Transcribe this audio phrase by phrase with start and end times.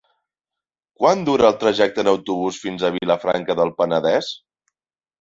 [1.03, 4.37] Quant dura el trajecte en autobús fins a Vilafranca del Penedès?